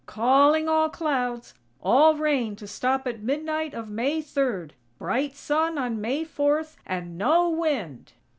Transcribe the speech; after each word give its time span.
Calling 0.07 0.67
all 0.67 0.89
clouds!! 0.89 1.53
All 1.79 2.15
rain 2.15 2.55
to 2.55 2.65
stop 2.65 3.05
at 3.05 3.21
midnight 3.21 3.75
of 3.75 3.87
May 3.91 4.19
Third! 4.19 4.73
Bright 4.97 5.35
Sun 5.35 5.77
on 5.77 6.01
May 6.01 6.23
Fourth, 6.23 6.75
and 6.87 7.19
no 7.19 7.47
wind!!" 7.47 8.13